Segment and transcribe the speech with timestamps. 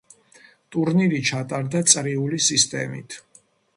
[0.75, 3.19] ტურნირი ჩატარდა წრიული სისტემით.